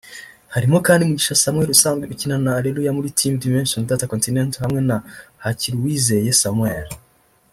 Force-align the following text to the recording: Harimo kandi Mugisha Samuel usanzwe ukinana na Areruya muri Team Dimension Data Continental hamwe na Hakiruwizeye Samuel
Harimo 0.53 0.77
kandi 0.87 1.03
Mugisha 1.07 1.39
Samuel 1.41 1.69
usanzwe 1.75 2.03
ukinana 2.15 2.43
na 2.45 2.51
Areruya 2.59 2.95
muri 2.97 3.13
Team 3.17 3.33
Dimension 3.43 3.81
Data 3.89 4.09
Continental 4.11 4.61
hamwe 4.65 4.81
na 4.89 4.97
Hakiruwizeye 5.43 6.31
Samuel 6.41 6.87